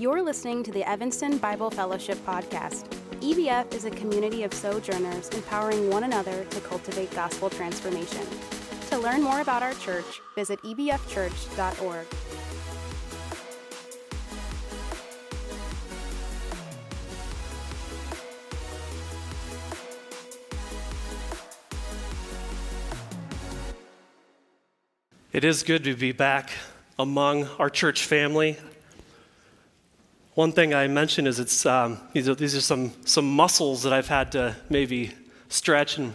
[0.00, 2.88] You're listening to the Evanston Bible Fellowship Podcast.
[3.20, 8.26] EBF is a community of sojourners empowering one another to cultivate gospel transformation.
[8.88, 12.06] To learn more about our church, visit ebfchurch.org.
[25.34, 26.52] It is good to be back
[26.98, 28.56] among our church family.
[30.40, 33.92] One thing I mentioned is it's um, these, are, these are some some muscles that
[33.92, 35.12] I've had to maybe
[35.50, 36.14] stretch and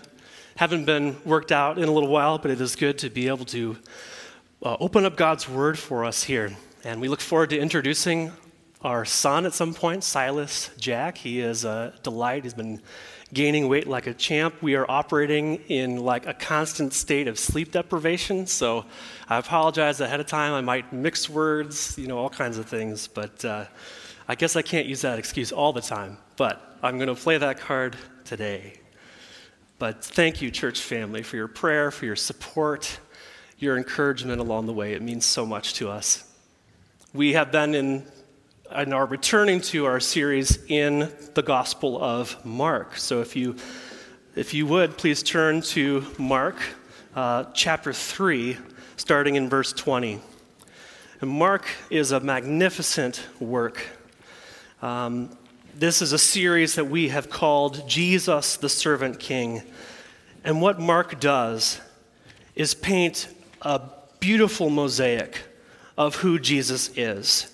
[0.55, 3.45] haven't been worked out in a little while, but it is good to be able
[3.45, 3.77] to
[4.63, 6.57] uh, open up God's Word for us here.
[6.83, 8.31] And we look forward to introducing
[8.81, 11.19] our son at some point, Silas Jack.
[11.19, 12.45] He is a delight.
[12.45, 12.81] He's been
[13.31, 14.55] gaining weight like a champ.
[14.59, 18.47] We are operating in like a constant state of sleep deprivation.
[18.47, 18.85] So
[19.29, 20.53] I apologize ahead of time.
[20.53, 23.07] I might mix words, you know, all kinds of things.
[23.07, 23.65] But uh,
[24.27, 26.17] I guess I can't use that excuse all the time.
[26.35, 28.73] But I'm going to play that card today.
[29.77, 32.99] But thank you, church family, for your prayer, for your support,
[33.59, 34.93] your encouragement along the way.
[34.93, 36.31] It means so much to us.
[37.13, 38.05] We have been in
[38.71, 42.97] and are returning to our series in the Gospel of Mark.
[42.97, 43.55] So if you,
[44.35, 46.55] if you would, please turn to Mark
[47.15, 48.57] uh, chapter 3,
[48.97, 50.19] starting in verse 20.
[51.21, 53.85] And Mark is a magnificent work.
[54.85, 55.35] Um,
[55.73, 59.63] this is a series that we have called Jesus the Servant King.
[60.43, 61.81] And what Mark does
[62.53, 63.27] is paint
[63.63, 63.81] a
[64.19, 65.41] beautiful mosaic
[65.97, 67.51] of who Jesus is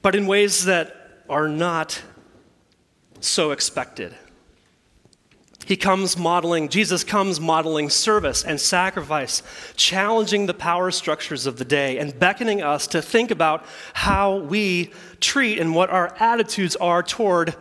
[0.00, 2.00] but in ways that are not
[3.18, 4.14] so expected.
[5.68, 9.42] He comes modeling, Jesus comes modeling service and sacrifice,
[9.76, 14.92] challenging the power structures of the day and beckoning us to think about how we
[15.20, 17.54] treat and what our attitudes are toward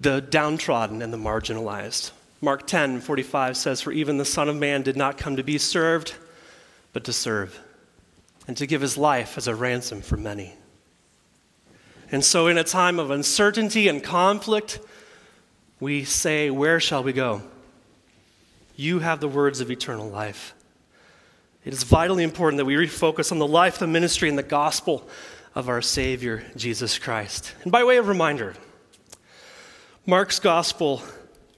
[0.00, 2.12] the downtrodden and the marginalized.
[2.40, 5.58] Mark 10 45 says, For even the Son of Man did not come to be
[5.58, 6.14] served,
[6.92, 7.58] but to serve,
[8.46, 10.54] and to give his life as a ransom for many.
[12.10, 14.80] And so, in a time of uncertainty and conflict,
[15.80, 17.42] we say, Where shall we go?
[18.76, 20.54] You have the words of eternal life.
[21.64, 25.06] It is vitally important that we refocus on the life, the ministry, and the gospel
[25.58, 27.52] of our Savior, Jesus Christ.
[27.64, 28.54] And by way of reminder,
[30.06, 31.02] Mark's gospel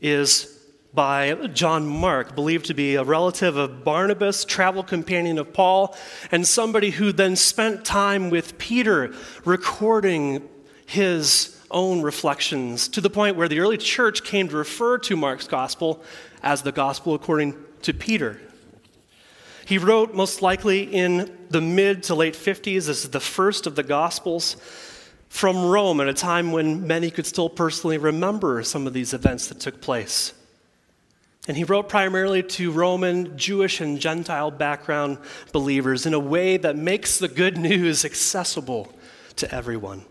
[0.00, 0.58] is
[0.94, 5.94] by John Mark, believed to be a relative of Barnabas, travel companion of Paul,
[6.32, 9.12] and somebody who then spent time with Peter
[9.44, 10.48] recording
[10.86, 15.46] his own reflections to the point where the early church came to refer to Mark's
[15.46, 16.02] gospel
[16.42, 18.40] as the gospel according to Peter.
[19.70, 22.86] He wrote most likely in the mid to late 50s.
[22.86, 24.56] This is the first of the gospels
[25.28, 29.46] from Rome at a time when many could still personally remember some of these events
[29.46, 30.32] that took place.
[31.46, 35.18] And he wrote primarily to Roman, Jewish, and Gentile background
[35.52, 38.92] believers in a way that makes the good news accessible
[39.36, 40.04] to everyone.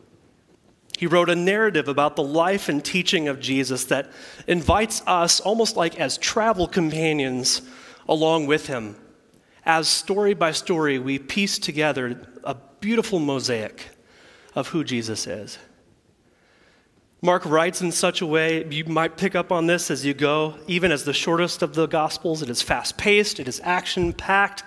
[0.97, 4.09] He wrote a narrative about the life and teaching of Jesus that
[4.47, 7.61] invites us, almost like as travel companions,
[8.07, 8.95] along with him.
[9.65, 13.89] As story by story, we piece together a beautiful mosaic
[14.55, 15.57] of who Jesus is.
[17.21, 20.55] Mark writes in such a way, you might pick up on this as you go,
[20.67, 22.41] even as the shortest of the Gospels.
[22.41, 24.63] It is fast paced, it is action packed,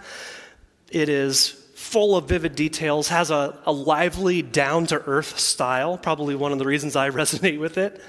[0.90, 6.34] it is full of vivid details, has a, a lively, down to earth style, probably
[6.34, 8.02] one of the reasons I resonate with it,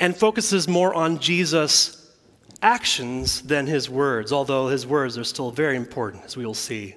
[0.00, 1.99] and focuses more on Jesus'
[2.62, 6.96] actions than his words, although his words are still very important, as we will see.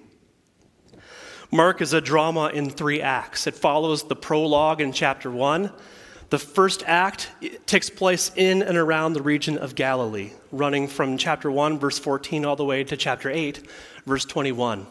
[1.51, 3.47] Mark is a drama in three acts.
[3.47, 5.71] It follows the prologue in chapter 1
[6.33, 7.29] the first act
[7.67, 12.43] takes place in and around the region of Galilee, running from chapter 1, verse 14,
[12.43, 13.61] all the way to chapter 8,
[14.07, 14.87] verse 21.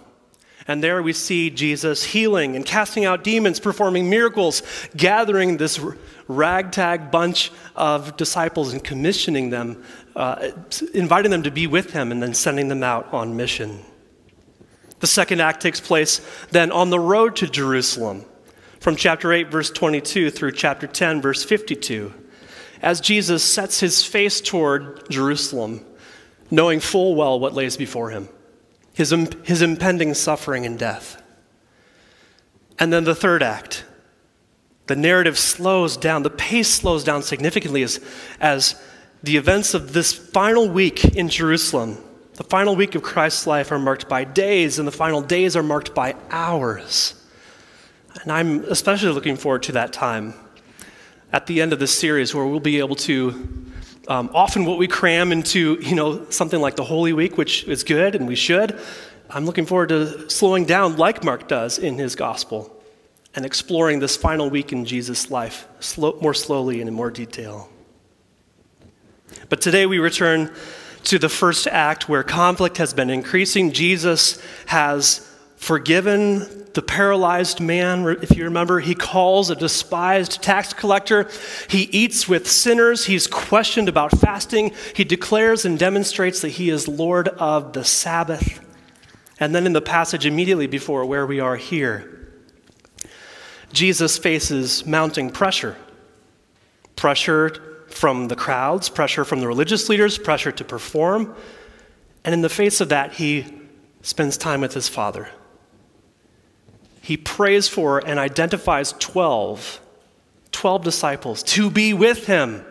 [0.68, 4.62] And there we see Jesus healing and casting out demons, performing miracles,
[4.96, 5.80] gathering this
[6.28, 9.82] ragtag bunch of disciples and commissioning them,
[10.14, 10.50] uh,
[10.94, 13.80] inviting them to be with him, and then sending them out on mission.
[15.00, 16.20] The second act takes place
[16.52, 18.24] then on the road to Jerusalem
[18.78, 22.14] from chapter 8, verse 22 through chapter 10, verse 52,
[22.80, 25.84] as Jesus sets his face toward Jerusalem,
[26.52, 28.28] knowing full well what lays before him
[28.92, 31.22] his, his impending suffering and death.
[32.78, 33.84] And then the third act,
[34.86, 38.00] the narrative slows down, the pace slows down significantly as,
[38.40, 38.82] as
[39.22, 41.96] the events of this final week in Jerusalem,
[42.34, 45.62] the final week of Christ's life, are marked by days, and the final days are
[45.62, 47.14] marked by hours
[48.20, 50.34] And I'm especially looking forward to that time
[51.32, 53.71] at the end of this series where we'll be able to
[54.08, 57.84] um, often what we cram into you know something like the holy week which is
[57.84, 58.78] good and we should
[59.30, 62.74] i'm looking forward to slowing down like mark does in his gospel
[63.34, 67.68] and exploring this final week in jesus life slow, more slowly and in more detail.
[69.48, 70.52] But today we return
[71.04, 73.72] to the first act where conflict has been increasing.
[73.72, 81.28] Jesus has forgiven the paralyzed man, if you remember, he calls a despised tax collector.
[81.68, 83.06] He eats with sinners.
[83.06, 84.72] He's questioned about fasting.
[84.94, 88.60] He declares and demonstrates that he is Lord of the Sabbath.
[89.38, 92.30] And then in the passage immediately before where we are here,
[93.72, 95.76] Jesus faces mounting pressure
[96.94, 101.34] pressure from the crowds, pressure from the religious leaders, pressure to perform.
[102.24, 103.44] And in the face of that, he
[104.02, 105.28] spends time with his Father
[107.02, 109.80] he prays for and identifies 12,
[110.52, 112.64] 12 disciples to be with him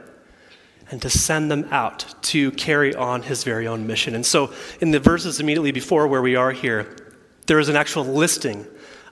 [0.89, 4.15] and to send them out to carry on his very own mission.
[4.15, 6.95] And so, in the verses immediately before where we are here,
[7.47, 8.65] there is an actual listing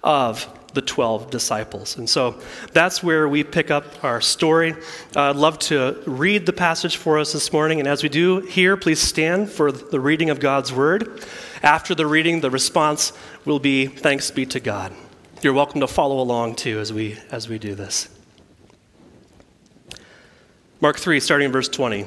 [0.04, 1.98] of the 12 disciples.
[1.98, 2.40] And so
[2.74, 4.74] that's where we pick up our story.
[5.16, 7.80] Uh, I'd love to read the passage for us this morning.
[7.80, 11.26] And as we do here, please stand for the reading of God's word.
[11.64, 13.14] After the reading, the response
[13.46, 14.94] will be thanks be to God.
[15.42, 18.10] You're welcome to follow along too as we, as we do this.
[20.82, 22.06] Mark 3, starting in verse 20.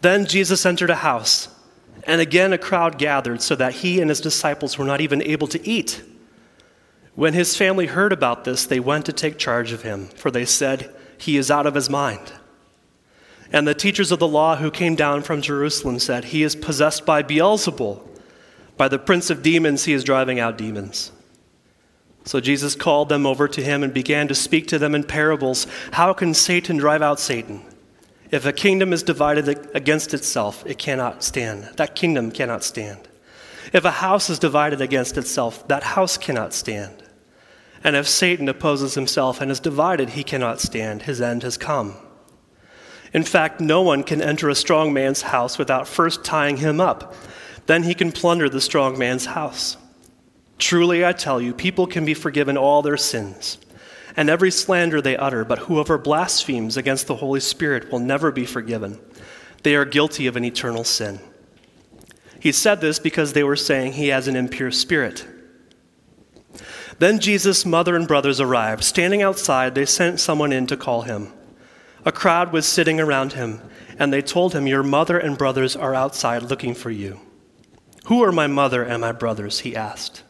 [0.00, 1.46] Then Jesus entered a house,
[2.02, 5.46] and again a crowd gathered so that he and his disciples were not even able
[5.46, 6.02] to eat.
[7.14, 10.44] When his family heard about this, they went to take charge of him, for they
[10.44, 12.32] said, He is out of his mind.
[13.52, 17.06] And the teachers of the law who came down from Jerusalem said, He is possessed
[17.06, 18.02] by Beelzebul.
[18.76, 21.12] By the prince of demons, he is driving out demons.
[22.26, 25.66] So Jesus called them over to him and began to speak to them in parables.
[25.92, 27.62] How can Satan drive out Satan?
[28.32, 31.70] If a kingdom is divided against itself, it cannot stand.
[31.76, 33.08] That kingdom cannot stand.
[33.72, 37.04] If a house is divided against itself, that house cannot stand.
[37.84, 41.02] And if Satan opposes himself and is divided, he cannot stand.
[41.02, 41.94] His end has come.
[43.12, 47.14] In fact, no one can enter a strong man's house without first tying him up.
[47.66, 49.76] Then he can plunder the strong man's house.
[50.58, 53.58] Truly, I tell you, people can be forgiven all their sins
[54.16, 58.46] and every slander they utter, but whoever blasphemes against the Holy Spirit will never be
[58.46, 58.98] forgiven.
[59.62, 61.20] They are guilty of an eternal sin.
[62.40, 65.26] He said this because they were saying he has an impure spirit.
[66.98, 68.84] Then Jesus' mother and brothers arrived.
[68.84, 71.32] Standing outside, they sent someone in to call him.
[72.06, 73.60] A crowd was sitting around him,
[73.98, 77.20] and they told him, Your mother and brothers are outside looking for you.
[78.06, 79.60] Who are my mother and my brothers?
[79.60, 80.22] He asked.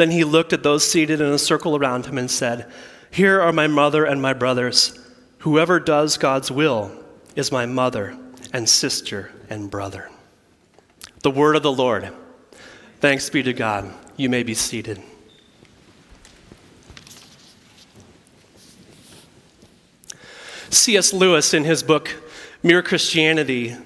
[0.00, 2.66] Then he looked at those seated in a circle around him and said,
[3.10, 4.98] Here are my mother and my brothers.
[5.40, 6.90] Whoever does God's will
[7.36, 8.16] is my mother
[8.50, 10.08] and sister and brother.
[11.22, 12.10] The word of the Lord.
[13.00, 13.92] Thanks be to God.
[14.16, 15.02] You may be seated.
[20.70, 21.12] C.S.
[21.12, 22.08] Lewis, in his book
[22.62, 23.76] Mere Christianity,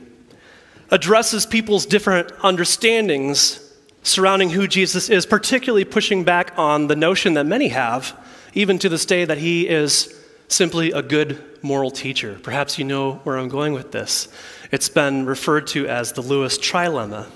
[0.93, 3.63] addresses people's different understandings
[4.04, 8.16] surrounding who Jesus is, particularly pushing back on the notion that many have,
[8.52, 10.14] even to this day, that he is
[10.46, 12.38] simply a good moral teacher.
[12.42, 14.28] Perhaps you know where I'm going with this.
[14.70, 17.26] It's been referred to as the Lewis trilemma.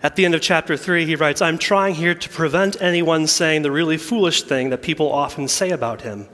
[0.00, 3.62] At the end of chapter 3, he writes, I'm trying here to prevent anyone saying
[3.62, 6.28] the really foolish thing that people often say about him.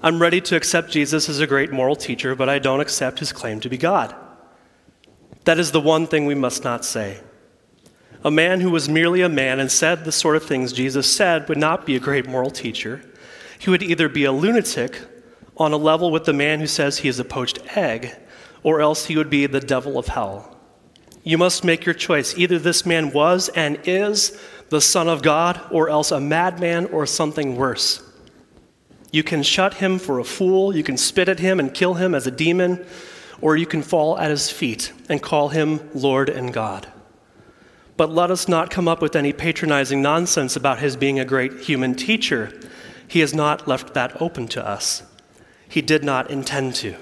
[0.00, 3.32] I'm ready to accept Jesus as a great moral teacher, but I don't accept his
[3.32, 4.14] claim to be God.
[5.44, 7.20] That is the one thing we must not say.
[8.22, 11.48] A man who was merely a man and said the sort of things Jesus said
[11.48, 13.02] would not be a great moral teacher.
[13.58, 15.00] He would either be a lunatic
[15.56, 18.14] on a level with the man who says he is a poached egg,
[18.62, 20.54] or else he would be the devil of hell.
[21.22, 22.36] You must make your choice.
[22.36, 27.06] Either this man was and is the Son of God, or else a madman or
[27.06, 28.02] something worse.
[29.12, 32.14] You can shut him for a fool, you can spit at him and kill him
[32.14, 32.84] as a demon,
[33.40, 36.86] or you can fall at his feet and call him Lord and God.
[38.00, 41.60] But let us not come up with any patronizing nonsense about his being a great
[41.60, 42.50] human teacher.
[43.06, 45.02] He has not left that open to us.
[45.68, 46.96] He did not intend to.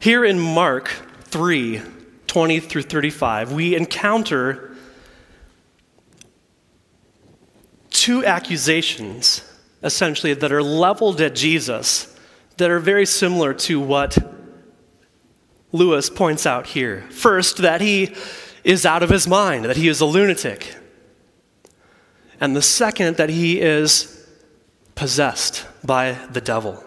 [0.00, 0.88] Here in Mark
[1.24, 1.82] 3
[2.28, 4.74] 20 through 35, we encounter
[7.90, 9.44] two accusations,
[9.82, 12.18] essentially, that are leveled at Jesus
[12.56, 14.16] that are very similar to what
[15.72, 17.04] Lewis points out here.
[17.10, 18.14] First, that he
[18.62, 20.76] is out of his mind, that he is a lunatic.
[22.40, 24.26] And the second, that he is
[24.94, 26.84] possessed by the devil,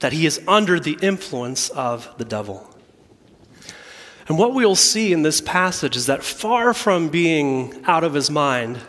[0.00, 2.68] that he is under the influence of the devil.
[4.26, 8.30] And what we'll see in this passage is that far from being out of his
[8.30, 8.80] mind,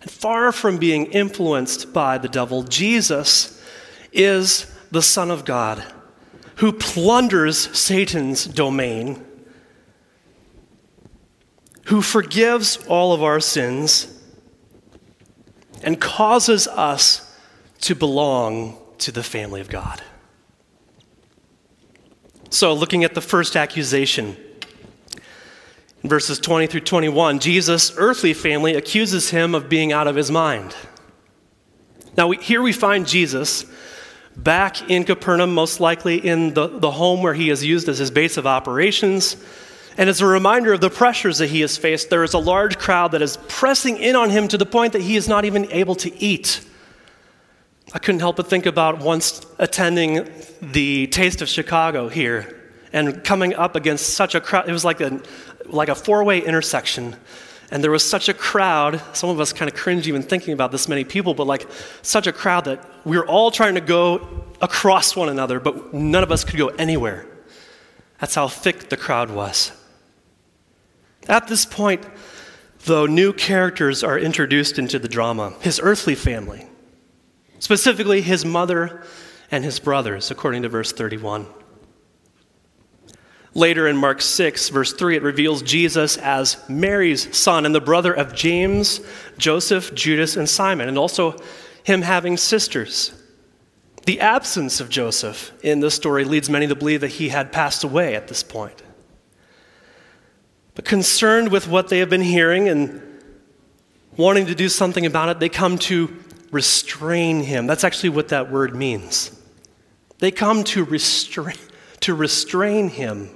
[0.00, 3.62] and far from being influenced by the devil, Jesus
[4.12, 5.84] is the Son of God
[6.58, 9.24] who plunders Satan's domain,
[11.84, 14.20] who forgives all of our sins,
[15.84, 17.38] and causes us
[17.80, 20.02] to belong to the family of God.
[22.50, 24.36] So, looking at the first accusation,
[26.02, 30.30] in verses 20 through 21, Jesus' earthly family accuses him of being out of his
[30.30, 30.74] mind.
[32.16, 33.64] Now, we, here we find Jesus
[34.38, 38.10] back in Capernaum, most likely in the, the home where he is used as his
[38.10, 39.36] base of operations.
[39.98, 42.78] And as a reminder of the pressures that he has faced, there is a large
[42.78, 45.70] crowd that is pressing in on him to the point that he is not even
[45.72, 46.64] able to eat.
[47.92, 50.28] I couldn't help but think about once attending
[50.62, 52.54] the Taste of Chicago here
[52.92, 54.68] and coming up against such a crowd.
[54.68, 55.20] It was like a,
[55.66, 57.16] like a four way intersection.
[57.70, 60.72] And there was such a crowd, some of us kind of cringe even thinking about
[60.72, 61.66] this many people, but like
[62.00, 66.22] such a crowd that we were all trying to go across one another, but none
[66.22, 67.26] of us could go anywhere.
[68.20, 69.72] That's how thick the crowd was.
[71.28, 72.04] At this point,
[72.86, 76.66] though, new characters are introduced into the drama his earthly family,
[77.58, 79.02] specifically his mother
[79.50, 81.46] and his brothers, according to verse 31.
[83.58, 88.12] Later in Mark 6, verse 3, it reveals Jesus as Mary's son and the brother
[88.14, 89.00] of James,
[89.36, 91.34] Joseph, Judas, and Simon, and also
[91.82, 93.20] him having sisters.
[94.06, 97.82] The absence of Joseph in this story leads many to believe that he had passed
[97.82, 98.80] away at this point.
[100.76, 103.02] But concerned with what they have been hearing and
[104.16, 106.16] wanting to do something about it, they come to
[106.52, 107.66] restrain him.
[107.66, 109.36] That's actually what that word means.
[110.20, 111.56] They come to restrain,
[112.02, 113.30] to restrain him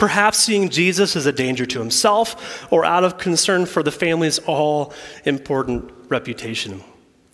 [0.00, 4.38] perhaps seeing Jesus as a danger to himself or out of concern for the family's
[4.40, 4.92] all
[5.24, 6.82] important reputation.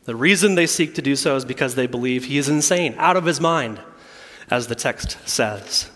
[0.04, 3.16] The reason they seek to do so is because they believe he is insane, out
[3.16, 3.80] of his mind,
[4.50, 5.90] as the text says.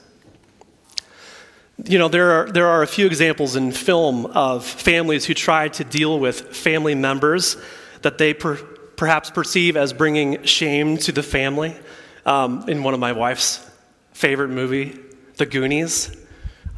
[1.85, 5.69] You know, there are, there are a few examples in film of families who try
[5.69, 7.57] to deal with family members
[8.03, 8.57] that they per,
[8.97, 11.77] perhaps perceive as bringing shame to the family.
[12.27, 13.67] Um, in one of my wife's
[14.13, 14.99] favorite movie,
[15.37, 16.20] The Goonies,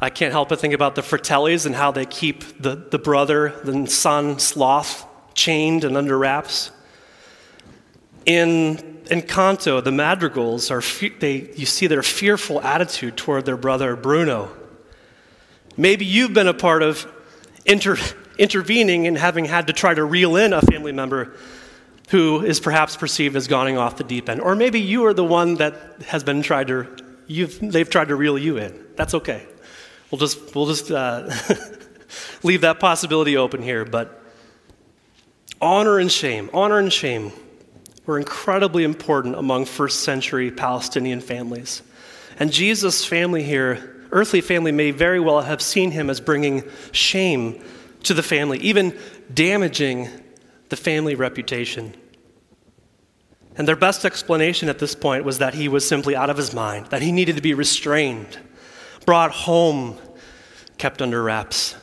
[0.03, 3.53] I can't help but think about the Fratellis and how they keep the, the brother,
[3.63, 6.71] the son, Sloth, chained and under wraps.
[8.25, 10.81] In Encanto, the Madrigals are
[11.19, 14.51] they you see their fearful attitude toward their brother Bruno.
[15.77, 17.09] Maybe you've been a part of
[17.65, 17.95] inter,
[18.37, 21.33] intervening and having had to try to reel in a family member
[22.09, 25.23] who is perhaps perceived as going off the deep end, or maybe you are the
[25.23, 26.93] one that has been tried to
[27.25, 28.85] you've they've tried to reel you in.
[28.97, 29.47] That's okay.
[30.13, 31.27] We'll just, we'll just uh,
[32.43, 33.83] leave that possibility open here.
[33.83, 34.21] But
[35.59, 37.31] honor and shame, honor and shame
[38.05, 41.81] were incredibly important among first century Palestinian families.
[42.37, 47.63] And Jesus' family here, earthly family, may very well have seen him as bringing shame
[48.03, 48.95] to the family, even
[49.33, 50.09] damaging
[50.69, 51.95] the family reputation.
[53.57, 56.53] And their best explanation at this point was that he was simply out of his
[56.53, 58.37] mind, that he needed to be restrained
[59.05, 59.97] brought home,
[60.83, 61.77] kept under wraps.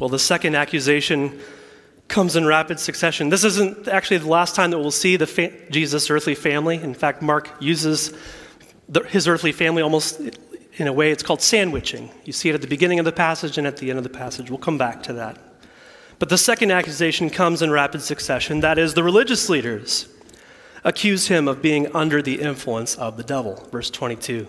[0.00, 1.38] Well, the second accusation
[2.08, 3.28] comes in rapid succession.
[3.28, 6.82] This isn't actually the last time that we'll see the fa- Jesus' earthly family.
[6.82, 8.12] In fact, Mark uses
[8.88, 10.20] the, his earthly family almost
[10.78, 12.10] in a way, it's called sandwiching.
[12.24, 14.10] You see it at the beginning of the passage and at the end of the
[14.10, 14.50] passage.
[14.50, 15.38] We'll come back to that.
[16.18, 18.58] But the second accusation comes in rapid succession.
[18.62, 20.08] That is, the religious leaders
[20.82, 23.68] accuse him of being under the influence of the devil.
[23.70, 24.48] Verse 22.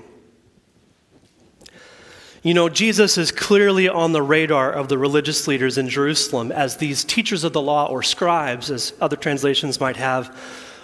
[2.44, 6.76] You know, Jesus is clearly on the radar of the religious leaders in Jerusalem as
[6.76, 10.38] these teachers of the law, or scribes, as other translations might have,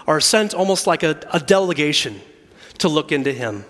[0.07, 2.21] are sent almost like a, a delegation
[2.77, 3.65] to look into him.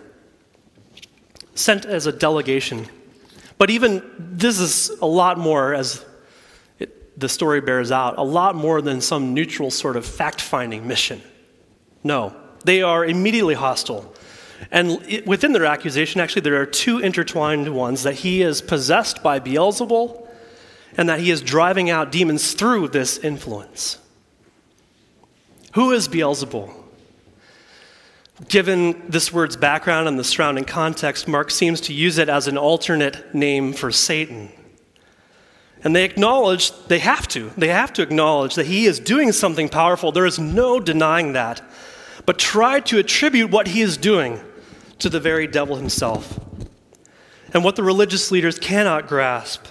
[1.56, 2.86] Sent as a delegation.
[3.58, 6.06] But even this is a lot more, as
[6.78, 10.88] it, the story bears out, a lot more than some neutral sort of fact finding
[10.88, 11.24] mission.
[12.04, 14.14] No, they are immediately hostile.
[14.72, 19.40] And within their accusation, actually, there are two intertwined ones that he is possessed by
[19.40, 20.28] Beelzebul
[20.98, 24.00] and that he is driving out demons through this influence.
[25.74, 26.74] Who is Beelzebul?
[28.48, 32.58] Given this word's background and the surrounding context, Mark seems to use it as an
[32.58, 34.50] alternate name for Satan.
[35.84, 39.70] And they acknowledge, they have to, they have to acknowledge that he is doing something
[39.70, 40.12] powerful.
[40.12, 41.62] There is no denying that.
[42.26, 44.42] But try to attribute what he is doing
[45.00, 46.40] to the very devil himself.
[47.54, 49.66] And what the religious leaders cannot grasp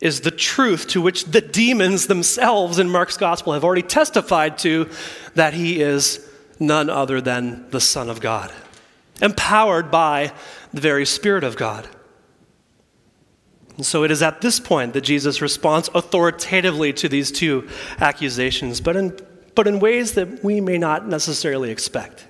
[0.00, 4.88] is the truth to which the demons themselves in Mark's gospel have already testified to
[5.34, 6.26] that he is
[6.58, 8.52] none other than the Son of God,
[9.20, 10.32] empowered by
[10.72, 11.88] the very Spirit of God.
[13.76, 18.80] And so it is at this point that Jesus responds authoritatively to these two accusations,
[18.80, 19.18] but in,
[19.54, 22.26] but in ways that we may not necessarily expect.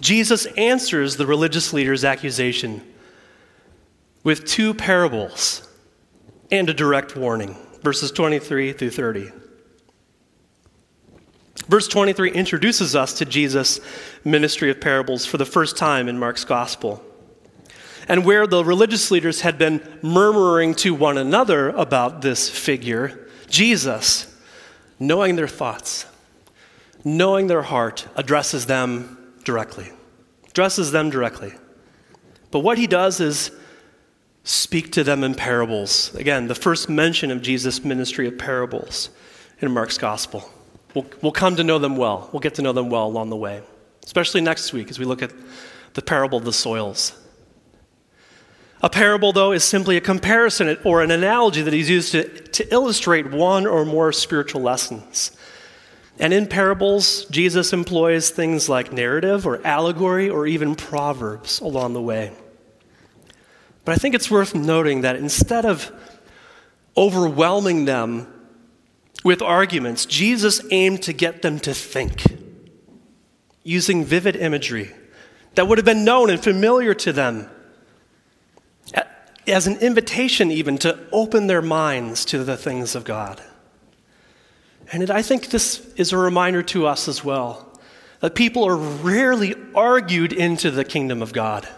[0.00, 2.82] Jesus answers the religious leader's accusation
[4.22, 5.66] with two parables
[6.50, 9.30] and a direct warning, verses 23 through 30.
[11.68, 13.80] Verse 23 introduces us to Jesus'
[14.24, 17.02] ministry of parables for the first time in Mark's gospel.
[18.08, 24.32] And where the religious leaders had been murmuring to one another about this figure, Jesus,
[25.00, 26.06] knowing their thoughts,
[27.04, 29.15] knowing their heart, addresses them
[29.46, 29.90] directly.
[30.50, 31.54] Addresses them directly.
[32.50, 33.50] But what he does is
[34.44, 36.14] speak to them in parables.
[36.14, 39.08] Again, the first mention of Jesus' ministry of parables
[39.60, 40.50] in Mark's gospel.
[40.94, 42.28] We'll, we'll come to know them well.
[42.32, 43.62] We'll get to know them well along the way,
[44.04, 45.32] especially next week as we look at
[45.94, 47.12] the parable of the soils.
[48.82, 52.72] A parable, though, is simply a comparison or an analogy that is used to, to
[52.72, 55.36] illustrate one or more spiritual lessons.
[56.18, 62.00] And in parables, Jesus employs things like narrative or allegory or even proverbs along the
[62.00, 62.32] way.
[63.84, 65.92] But I think it's worth noting that instead of
[66.96, 68.32] overwhelming them
[69.24, 72.22] with arguments, Jesus aimed to get them to think
[73.62, 74.92] using vivid imagery
[75.54, 77.50] that would have been known and familiar to them
[79.46, 83.40] as an invitation, even to open their minds to the things of God.
[84.92, 87.62] And it, I think this is a reminder to us as well
[88.20, 91.68] that people are rarely argued into the kingdom of God.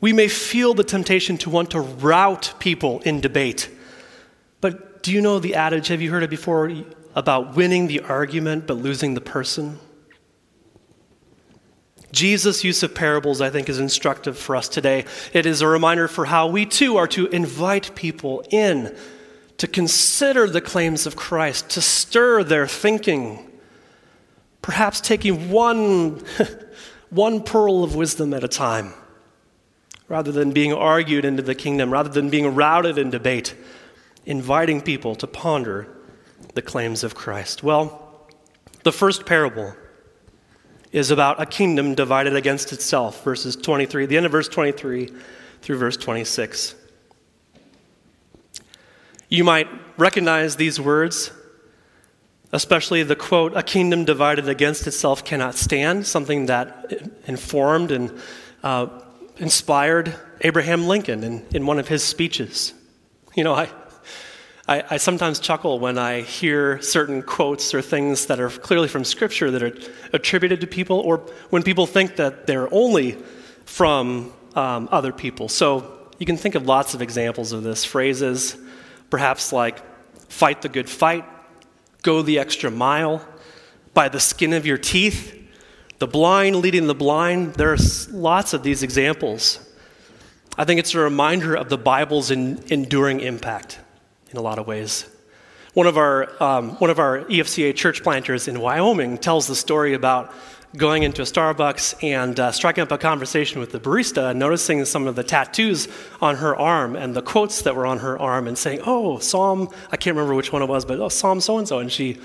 [0.00, 3.68] We may feel the temptation to want to rout people in debate.
[4.60, 5.88] But do you know the adage?
[5.88, 6.72] Have you heard it before
[7.14, 9.78] about winning the argument but losing the person?
[12.12, 15.04] Jesus' use of parables, I think, is instructive for us today.
[15.32, 18.96] It is a reminder for how we too are to invite people in
[19.60, 23.46] to consider the claims of Christ, to stir their thinking,
[24.62, 26.24] perhaps taking one,
[27.10, 28.94] one pearl of wisdom at a time,
[30.08, 33.54] rather than being argued into the kingdom, rather than being routed in debate,
[34.24, 35.86] inviting people to ponder
[36.54, 37.62] the claims of Christ.
[37.62, 38.30] Well,
[38.82, 39.74] the first parable
[40.90, 45.12] is about a kingdom divided against itself, verses 23, the end of verse 23
[45.60, 46.76] through verse 26.
[49.32, 51.30] You might recognize these words,
[52.50, 58.20] especially the quote, a kingdom divided against itself cannot stand, something that informed and
[58.64, 58.88] uh,
[59.36, 62.74] inspired Abraham Lincoln in, in one of his speeches.
[63.36, 63.68] You know, I,
[64.66, 69.04] I, I, sometimes chuckle when I hear certain quotes or things that are clearly from
[69.04, 69.72] Scripture that are
[70.12, 71.18] attributed to people, or
[71.50, 73.16] when people think that they're only
[73.64, 75.48] from um, other people.
[75.48, 77.84] So you can think of lots of examples of this.
[77.84, 78.56] Phrases,
[79.10, 79.82] perhaps like,
[80.30, 81.24] fight the good fight,
[82.02, 83.26] go the extra mile,
[83.92, 85.36] by the skin of your teeth,
[85.98, 87.54] the blind leading the blind.
[87.54, 87.78] There are
[88.10, 89.58] lots of these examples.
[90.56, 93.78] I think it's a reminder of the Bible's enduring impact
[94.30, 95.06] in a lot of ways.
[95.74, 99.94] One of our, um, one of our EFCA church planters in Wyoming tells the story
[99.94, 100.32] about
[100.76, 105.06] going into a Starbucks and uh, striking up a conversation with the barista, noticing some
[105.06, 105.88] of the tattoos
[106.20, 109.68] on her arm and the quotes that were on her arm, and saying, "Oh, Psalm,
[109.90, 112.18] I can't remember which one it was, but oh, Psalm so and so." And she,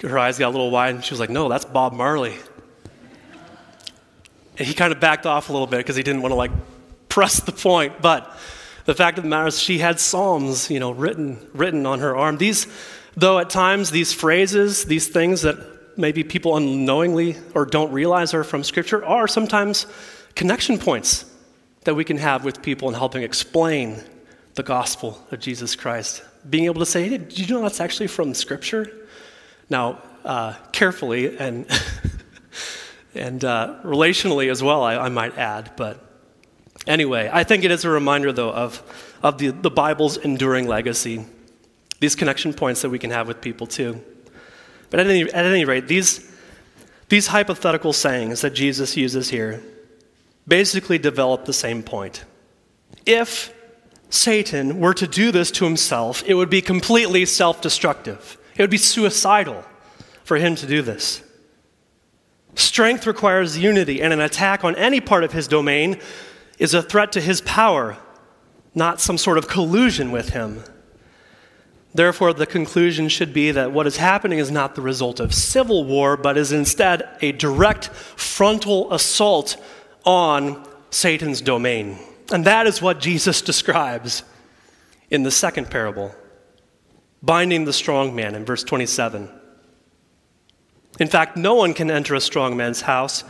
[0.00, 2.36] her eyes got a little wide, and she was like, "No, that's Bob Marley."
[4.58, 6.52] And he kind of backed off a little bit because he didn't want to like
[7.08, 8.34] press the point, but
[8.86, 12.16] the fact of the matter is, she had psalms, you know, written, written on her
[12.16, 12.38] arm.
[12.38, 12.66] These,
[13.16, 15.58] though at times these phrases, these things that
[15.96, 19.86] maybe people unknowingly or don't realize are from Scripture, are sometimes
[20.34, 21.24] connection points
[21.84, 24.02] that we can have with people in helping explain
[24.54, 26.22] the gospel of Jesus Christ.
[26.48, 28.90] Being able to say, hey, did you know that's actually from Scripture?
[29.70, 31.66] Now, uh, carefully and,
[33.14, 36.02] and uh, relationally as well, I, I might add, but
[36.86, 38.82] Anyway, I think it is a reminder, though, of,
[39.22, 41.24] of the, the Bible's enduring legacy,
[41.98, 44.00] these connection points that we can have with people, too.
[44.90, 46.30] But at any, at any rate, these,
[47.08, 49.62] these hypothetical sayings that Jesus uses here
[50.46, 52.24] basically develop the same point.
[53.04, 53.52] If
[54.10, 58.38] Satan were to do this to himself, it would be completely self destructive.
[58.56, 59.64] It would be suicidal
[60.24, 61.22] for him to do this.
[62.54, 66.00] Strength requires unity, and an attack on any part of his domain
[66.58, 67.98] is a threat to his power,
[68.74, 70.62] not some sort of collusion with him.
[71.96, 75.82] Therefore, the conclusion should be that what is happening is not the result of civil
[75.82, 79.56] war, but is instead a direct frontal assault
[80.04, 81.98] on Satan's domain.
[82.30, 84.24] And that is what Jesus describes
[85.08, 86.14] in the second parable,
[87.22, 89.30] binding the strong man in verse 27.
[91.00, 93.24] In fact, no one can enter a strong man's house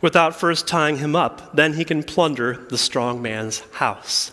[0.00, 1.54] without first tying him up.
[1.54, 4.32] Then he can plunder the strong man's house.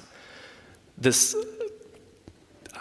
[0.98, 1.36] This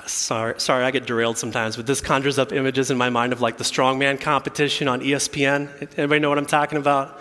[0.06, 3.40] sorry, sorry, I get derailed sometimes, but this conjures up images in my mind of
[3.40, 5.68] like the strongman competition on ESPN.
[5.98, 7.20] Anybody know what I'm talking about?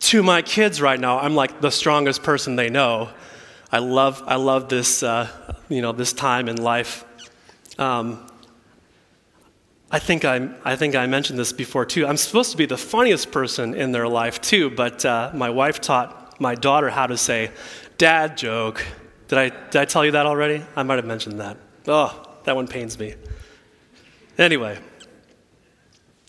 [0.00, 3.10] To my kids right now, I'm like the strongest person they know.
[3.70, 5.28] I love, I love this, uh,
[5.68, 7.04] you know, this time in life.
[7.78, 8.26] Um,
[9.90, 12.06] I think I, I think I mentioned this before too.
[12.06, 15.80] I'm supposed to be the funniest person in their life too, but uh, my wife
[15.80, 17.50] taught my daughter how to say
[17.96, 18.84] "dad joke."
[19.28, 20.64] Did I, did I tell you that already?
[20.76, 21.56] I might have mentioned that.
[21.86, 23.14] Oh, that one pains me.
[24.38, 24.78] Anyway,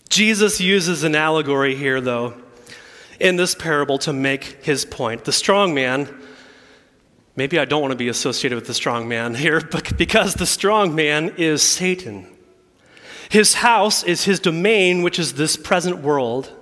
[0.08, 2.34] Jesus uses an allegory here, though,
[3.18, 5.24] in this parable to make his point.
[5.24, 6.14] The strong man,
[7.34, 10.46] maybe I don't want to be associated with the strong man here, but because the
[10.46, 12.26] strong man is Satan.
[13.28, 16.52] His house is his domain, which is this present world.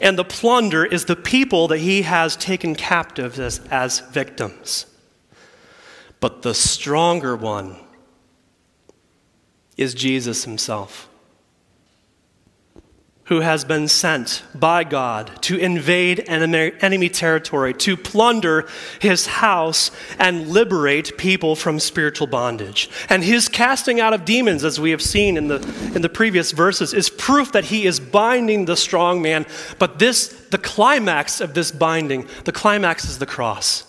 [0.00, 4.86] And the plunder is the people that he has taken captive as, as victims.
[6.20, 7.76] But the stronger one
[9.76, 11.08] is Jesus himself,
[13.24, 18.66] who has been sent by God to invade enemy, territory, to plunder
[19.00, 22.90] his house and liberate people from spiritual bondage.
[23.08, 25.60] And his casting out of demons, as we have seen in the,
[25.94, 29.46] in the previous verses, is proof that he is binding the strong man.
[29.78, 33.84] But this, the climax of this binding, the climax is the cross.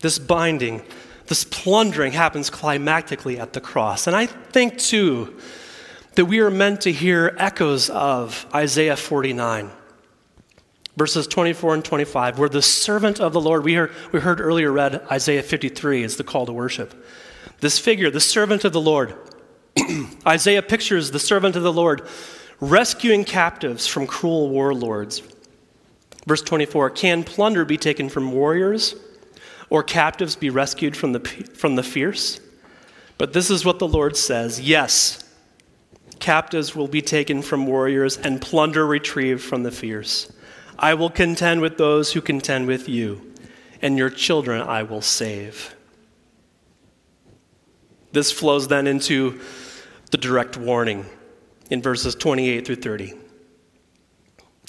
[0.00, 0.82] This binding
[1.26, 4.06] this plundering happens climactically at the cross.
[4.06, 5.36] And I think, too,
[6.14, 9.70] that we are meant to hear echoes of Isaiah 49,
[10.96, 14.72] verses 24 and 25, where the servant of the Lord, we heard, we heard earlier
[14.72, 16.94] read Isaiah 53 is the call to worship.
[17.60, 19.14] This figure, the servant of the Lord,
[20.26, 22.06] Isaiah pictures the servant of the Lord
[22.60, 25.22] rescuing captives from cruel warlords.
[26.26, 28.94] Verse 24 Can plunder be taken from warriors?
[29.70, 32.40] Or captives be rescued from the, from the fierce?
[33.18, 35.24] But this is what the Lord says Yes,
[36.18, 40.32] captives will be taken from warriors and plunder retrieved from the fierce.
[40.78, 43.32] I will contend with those who contend with you,
[43.80, 45.74] and your children I will save.
[48.12, 49.40] This flows then into
[50.10, 51.06] the direct warning
[51.70, 53.14] in verses 28 through 30.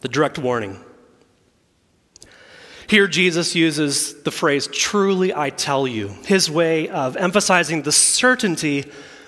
[0.01, 0.83] The direct warning.
[2.89, 8.85] Here, Jesus uses the phrase, truly I tell you, his way of emphasizing the certainty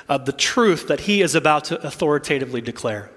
[0.08, 3.12] of the truth that he is about to authoritatively declare.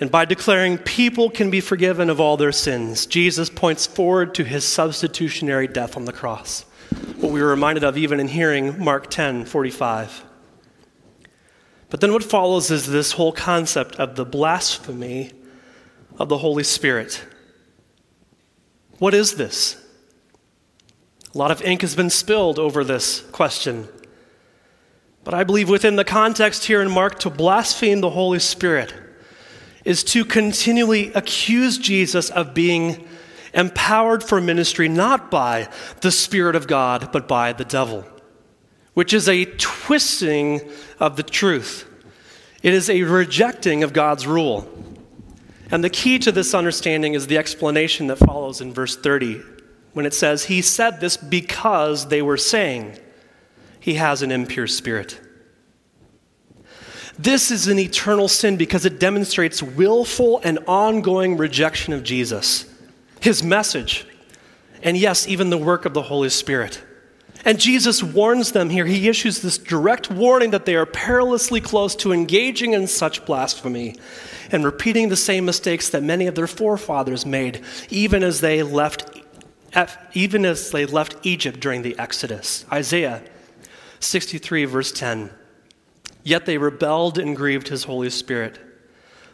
[0.00, 4.44] And by declaring people can be forgiven of all their sins, Jesus points forward to
[4.44, 6.62] his substitutionary death on the cross.
[7.18, 10.24] What we were reminded of even in hearing Mark 10 45.
[11.90, 15.30] But then what follows is this whole concept of the blasphemy
[16.18, 17.24] of the Holy Spirit.
[18.98, 19.76] What is this?
[21.34, 23.88] A lot of ink has been spilled over this question.
[25.24, 28.94] But I believe within the context here in Mark, to blaspheme the Holy Spirit
[29.84, 33.06] is to continually accuse Jesus of being
[33.52, 35.68] empowered for ministry not by
[36.00, 38.04] the Spirit of God, but by the devil,
[38.94, 40.60] which is a twisting
[41.00, 41.88] of the truth.
[42.62, 44.68] It is a rejecting of God's rule.
[45.74, 49.42] And the key to this understanding is the explanation that follows in verse 30
[49.92, 52.96] when it says, He said this because they were saying,
[53.80, 55.20] He has an impure spirit.
[57.18, 62.72] This is an eternal sin because it demonstrates willful and ongoing rejection of Jesus,
[63.18, 64.06] His message,
[64.80, 66.80] and yes, even the work of the Holy Spirit.
[67.44, 68.86] And Jesus warns them here.
[68.86, 73.96] He issues this direct warning that they are perilously close to engaging in such blasphemy
[74.50, 79.20] and repeating the same mistakes that many of their forefathers made, even as they left,
[80.14, 82.64] even as they left Egypt during the Exodus.
[82.72, 83.22] Isaiah
[84.00, 85.30] 63, verse 10.
[86.22, 88.58] Yet they rebelled and grieved his Holy Spirit.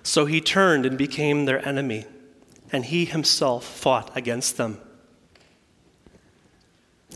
[0.03, 2.07] So he turned and became their enemy,
[2.73, 4.81] and he himself fought against them.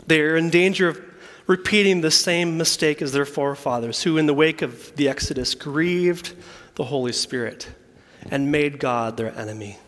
[0.06, 1.00] They are in danger of
[1.46, 6.34] repeating the same mistake as their forefathers, who, in the wake of the Exodus, grieved
[6.74, 7.68] the Holy Spirit
[8.30, 9.78] and made God their enemy.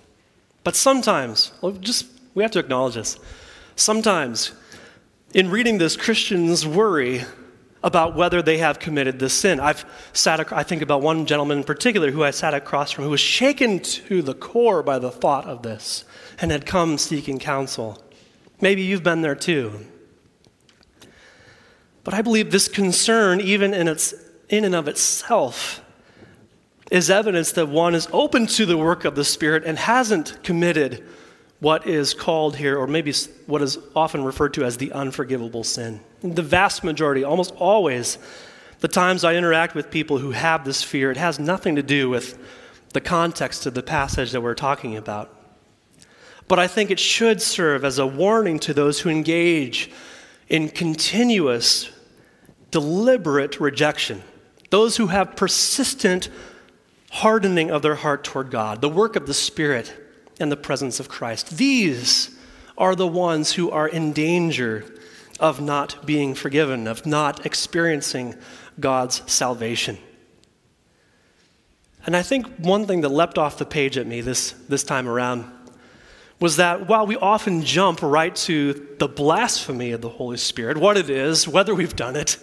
[0.65, 3.19] But sometimes, oh, just we have to acknowledge this.
[3.77, 4.53] Sometimes,
[5.33, 7.23] in reading this, Christians worry
[7.83, 9.61] about whether they have committed this sin.
[9.61, 13.11] I've sat, I think about one gentleman in particular who I sat across from who
[13.11, 16.05] was shaken to the core by the thought of this
[16.41, 18.03] and had come seeking counsel.
[18.61, 19.87] Maybe you've been there too.
[22.07, 24.15] But I believe this concern, even in, its,
[24.49, 25.83] in and of itself,
[26.89, 31.05] is evidence that one is open to the work of the Spirit and hasn't committed
[31.59, 33.13] what is called here, or maybe
[33.47, 35.99] what is often referred to as the unforgivable sin.
[36.23, 38.19] The vast majority, almost always,
[38.79, 42.09] the times I interact with people who have this fear, it has nothing to do
[42.09, 42.39] with
[42.93, 45.35] the context of the passage that we're talking about.
[46.47, 49.91] But I think it should serve as a warning to those who engage
[50.49, 51.91] in continuous,
[52.77, 54.23] deliberate rejection,
[54.69, 56.29] those who have persistent
[57.11, 59.95] hardening of their heart toward God, the work of the Spirit
[60.39, 61.57] and the presence of Christ.
[61.57, 62.39] These
[62.77, 64.85] are the ones who are in danger
[65.41, 68.35] of not being forgiven, of not experiencing
[68.79, 69.97] God's salvation.
[72.05, 75.09] And I think one thing that leapt off the page at me this, this time
[75.09, 75.51] around
[76.41, 80.99] was that while we often jump right to the blasphemy of the Holy Spirit, what
[80.99, 82.37] it is, whether we've done it,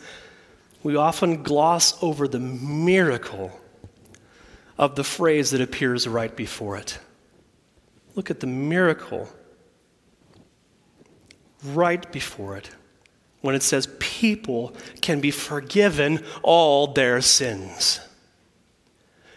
[0.84, 3.58] we often gloss over the miracle
[4.78, 7.00] of the phrase that appears right before it.
[8.15, 9.30] Look at the miracle
[11.63, 12.69] right before it
[13.41, 18.00] when it says people can be forgiven all their sins.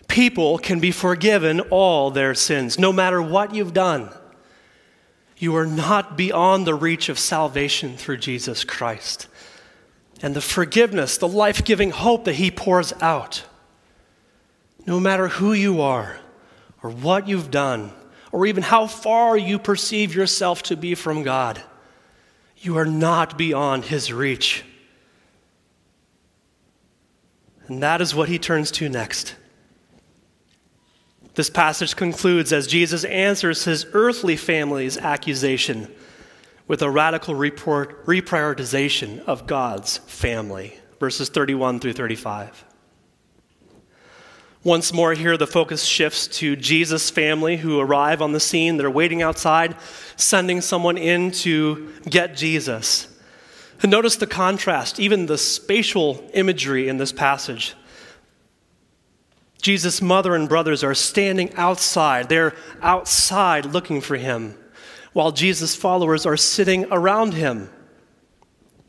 [0.08, 4.10] People can be forgiven all their sins, no matter what you've done.
[5.38, 9.26] You are not beyond the reach of salvation through Jesus Christ.
[10.22, 13.44] And the forgiveness, the life giving hope that He pours out,
[14.86, 16.18] no matter who you are
[16.82, 17.92] or what you've done,
[18.32, 21.62] or even how far you perceive yourself to be from God,
[22.58, 24.64] you are not beyond His reach.
[27.68, 29.34] And that is what he turns to next.
[31.34, 35.92] This passage concludes as Jesus answers his earthly family's accusation
[36.66, 42.64] with a radical report, reprioritization of God's family, verses 31 through 35.
[44.64, 48.76] Once more, here the focus shifts to Jesus' family who arrive on the scene.
[48.76, 49.76] They're waiting outside,
[50.16, 53.06] sending someone in to get Jesus.
[53.80, 57.74] And notice the contrast, even the spatial imagery in this passage.
[59.62, 62.28] Jesus' mother and brothers are standing outside.
[62.28, 64.56] They're outside looking for him,
[65.16, 67.70] while Jesus' followers are sitting around him.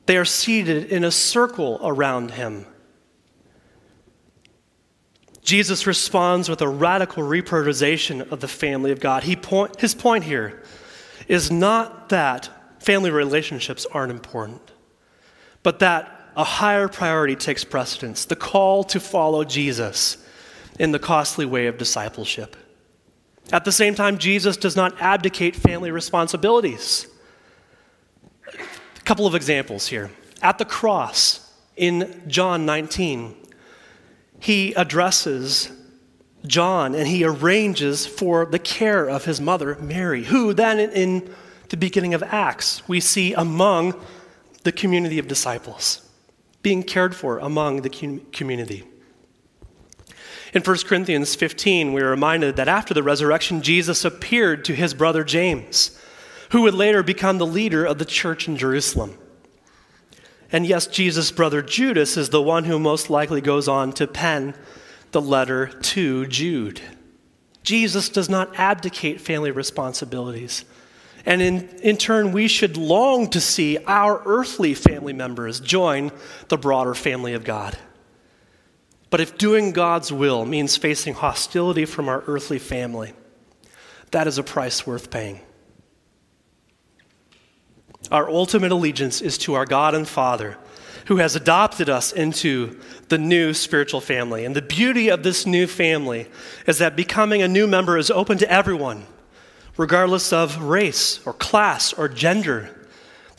[0.07, 2.65] They are seated in a circle around him.
[5.41, 9.23] Jesus responds with a radical reprioritization of the family of God.
[9.23, 10.61] He point, his point here
[11.29, 12.49] is not that
[12.83, 14.73] family relationships aren't important,
[15.63, 20.17] but that a higher priority takes precedence the call to follow Jesus
[20.77, 22.57] in the costly way of discipleship.
[23.51, 27.07] At the same time, Jesus does not abdicate family responsibilities.
[28.53, 30.11] A couple of examples here.
[30.41, 33.35] At the cross in John 19,
[34.39, 35.71] he addresses
[36.45, 41.33] John and he arranges for the care of his mother, Mary, who then in
[41.69, 43.99] the beginning of Acts we see among
[44.63, 46.07] the community of disciples,
[46.61, 47.89] being cared for among the
[48.31, 48.83] community.
[50.53, 54.93] In 1 Corinthians 15, we are reminded that after the resurrection, Jesus appeared to his
[54.93, 55.99] brother James,
[56.51, 59.17] who would later become the leader of the church in Jerusalem.
[60.51, 64.55] And yes, Jesus' brother Judas is the one who most likely goes on to pen
[65.11, 66.81] the letter to Jude.
[67.63, 70.63] Jesus does not abdicate family responsibilities.
[71.25, 76.11] And in, in turn, we should long to see our earthly family members join
[76.47, 77.77] the broader family of God.
[79.09, 83.13] But if doing God's will means facing hostility from our earthly family,
[84.11, 85.41] that is a price worth paying.
[88.11, 90.57] Our ultimate allegiance is to our God and Father,
[91.07, 94.45] who has adopted us into the new spiritual family.
[94.45, 96.27] And the beauty of this new family
[96.65, 99.05] is that becoming a new member is open to everyone,
[99.77, 102.76] regardless of race or class or gender.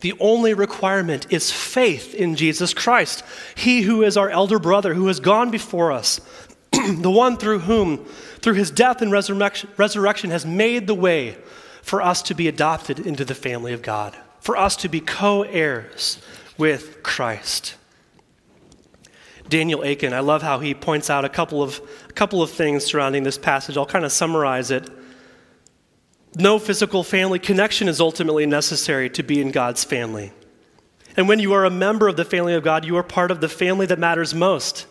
[0.00, 3.24] The only requirement is faith in Jesus Christ,
[3.56, 6.20] He who is our elder brother, who has gone before us,
[6.72, 8.04] the one through whom,
[8.40, 11.36] through his death and resurrection, resurrection, has made the way
[11.82, 14.16] for us to be adopted into the family of God.
[14.40, 16.18] for us to be co heirs
[16.56, 17.74] with Christ.
[19.48, 22.84] Daniel Akin, I love how he points out a couple of, a couple of things
[22.84, 23.76] surrounding this passage.
[23.76, 24.88] I'll kind of summarize it.
[26.36, 30.32] No physical family connection is ultimately necessary to be in God's family.
[31.16, 33.40] And when you are a member of the family of God, you are part of
[33.40, 34.86] the family that matters most.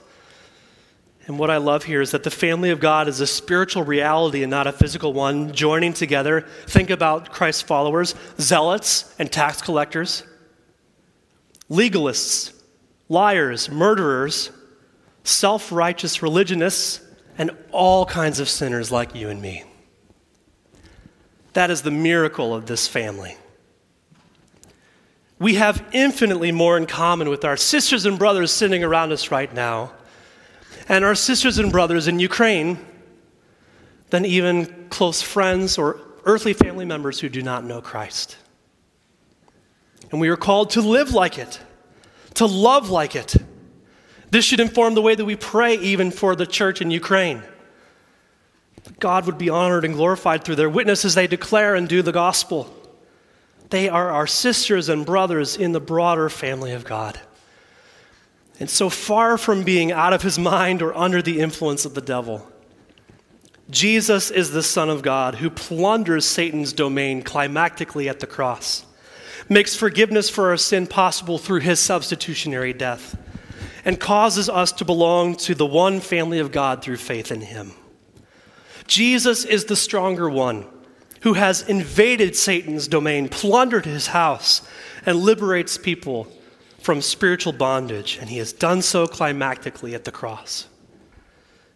[1.27, 4.43] And what I love here is that the family of God is a spiritual reality
[4.43, 6.47] and not a physical one, joining together.
[6.67, 10.23] Think about Christ's followers, zealots and tax collectors,
[11.69, 12.53] legalists,
[13.09, 14.51] liars, murderers,
[15.23, 17.01] self righteous religionists,
[17.37, 19.63] and all kinds of sinners like you and me.
[21.57, 23.35] That is the miracle of this family.
[25.39, 29.51] We have infinitely more in common with our sisters and brothers sitting around us right
[29.51, 29.91] now
[30.87, 32.77] and our sisters and brothers in Ukraine
[34.11, 38.37] than even close friends or earthly family members who do not know Christ.
[40.11, 41.59] And we are called to live like it,
[42.35, 43.35] to love like it.
[44.29, 47.41] This should inform the way that we pray, even for the church in Ukraine.
[48.99, 52.11] God would be honored and glorified through their witness as they declare and do the
[52.11, 52.73] gospel.
[53.69, 57.19] They are our sisters and brothers in the broader family of God.
[58.59, 62.01] And so far from being out of his mind or under the influence of the
[62.01, 62.47] devil,
[63.69, 68.85] Jesus is the Son of God who plunders Satan's domain climactically at the cross,
[69.49, 73.17] makes forgiveness for our sin possible through his substitutionary death,
[73.83, 77.73] and causes us to belong to the one family of God through faith in him.
[78.87, 80.65] Jesus is the stronger one
[81.21, 84.61] who has invaded Satan's domain, plundered his house,
[85.05, 86.27] and liberates people
[86.79, 90.67] from spiritual bondage, and he has done so climactically at the cross.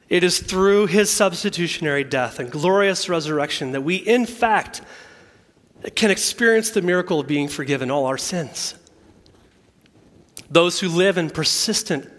[0.10, 4.82] It is through his substitutionary death and glorious resurrection that we, in fact,
[5.96, 8.76] can experience the miracle of being forgiven all our sins.
[10.50, 12.10] Those who live in persistent,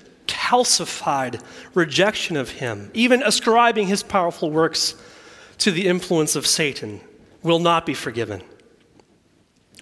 [0.53, 4.95] calcified rejection of him, even ascribing his powerful works
[5.57, 7.01] to the influence of Satan,
[7.43, 8.43] will not be forgiven.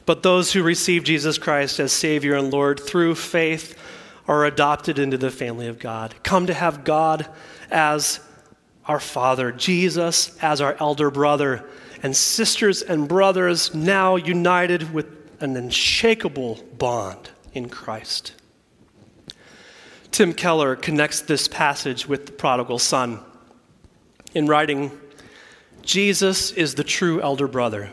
[0.06, 3.76] But those who receive Jesus Christ as Savior and Lord through faith
[4.28, 7.26] are adopted into the family of God, come to have God
[7.70, 8.20] as
[8.86, 11.68] our Father, Jesus as our elder brother,
[12.00, 15.06] and sisters and brothers now united with
[15.40, 18.39] an unshakable bond in Christ.
[20.10, 23.20] Tim Keller connects this passage with the prodigal son
[24.34, 24.98] in writing
[25.82, 27.90] Jesus is the true elder brother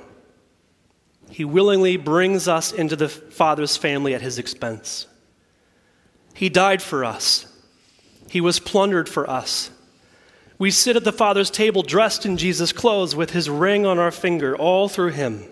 [1.29, 5.07] he willingly brings us into the Father's family at his expense.
[6.33, 7.45] He died for us,
[8.29, 9.71] he was plundered for us.
[10.59, 14.09] We sit at the Father's table dressed in Jesus' clothes with his ring on our
[14.09, 15.45] finger, all through him.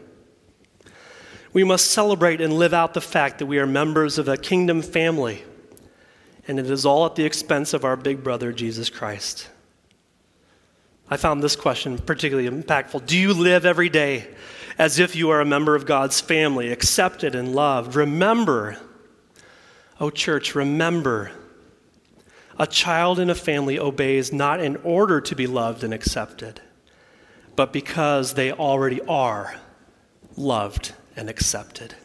[1.54, 4.82] We must celebrate and live out the fact that we are members of a kingdom
[4.82, 5.44] family,
[6.48, 9.50] and it is all at the expense of our big brother, Jesus Christ.
[11.10, 13.06] I found this question particularly impactful.
[13.06, 14.28] Do you live every day
[14.78, 17.96] as if you are a member of God's family, accepted and loved.
[17.96, 18.78] Remember,
[20.00, 21.32] oh, church, remember,
[22.60, 26.62] a child in a family obeys not in order to be loved and accepted,
[27.56, 29.56] but because they already are
[30.36, 31.96] loved and accepted,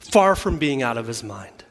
[0.00, 1.64] far from being out of his mind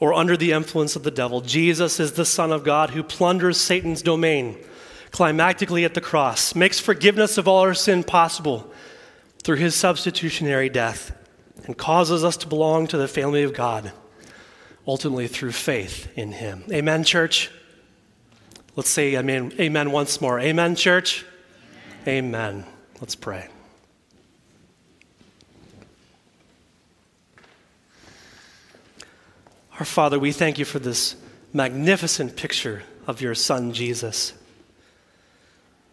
[0.00, 1.42] or under the influence of the devil.
[1.42, 4.56] Jesus is the Son of God who plunders Satan's domain
[5.12, 8.70] climactically at the cross, makes forgiveness of all our sin possible
[9.42, 11.16] through his substitutionary death
[11.64, 13.92] and causes us to belong to the family of God,
[14.86, 16.64] ultimately through faith in him.
[16.72, 17.50] Amen, church?
[18.76, 20.38] Let's say amen, amen once more.
[20.38, 21.24] Amen, church?
[22.06, 22.46] Amen.
[22.56, 22.66] amen.
[23.00, 23.48] Let's pray.
[29.80, 31.16] Our Father, we thank you for this
[31.54, 34.34] magnificent picture of your Son, Jesus.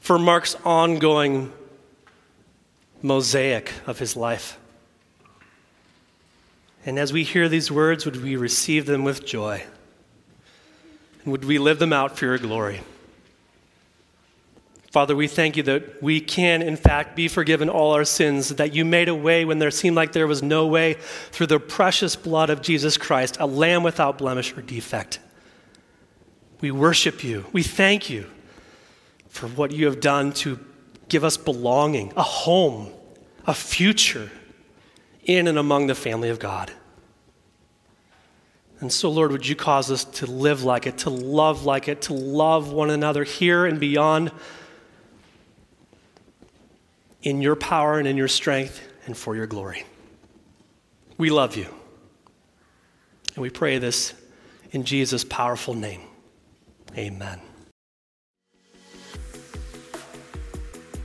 [0.01, 1.53] For Mark's ongoing
[3.01, 4.59] mosaic of his life.
[6.85, 9.63] And as we hear these words, would we receive them with joy?
[11.23, 12.81] And would we live them out for your glory?
[14.91, 18.73] Father, we thank you that we can, in fact, be forgiven all our sins, that
[18.73, 20.93] you made a way when there seemed like there was no way
[21.31, 25.19] through the precious blood of Jesus Christ, a lamb without blemish or defect.
[26.61, 27.45] We worship you.
[27.51, 28.27] We thank you
[29.27, 30.57] for what you have done to
[31.09, 32.91] give us belonging, a home,
[33.45, 34.31] a future
[35.25, 36.71] in and among the family of God.
[38.79, 42.03] And so, Lord, would you cause us to live like it, to love like it,
[42.03, 44.31] to love one another here and beyond
[47.27, 49.83] in your power and in your strength and for your glory.
[51.17, 51.67] We love you.
[53.35, 54.13] And we pray this
[54.71, 55.99] in Jesus' powerful name.
[56.97, 57.41] Amen.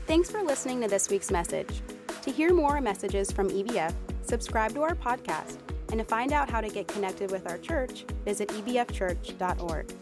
[0.07, 1.81] Thanks for listening to this week's message.
[2.23, 3.93] To hear more messages from EBF,
[4.23, 5.59] subscribe to our podcast,
[5.89, 9.93] and to find out how to get connected with our church, visit ebfchurch.org.